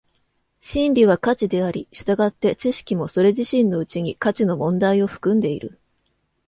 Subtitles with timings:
[0.59, 5.79] 真理は価値であり、従って知識もそれ自身のうちに価値の問題を含んでいる。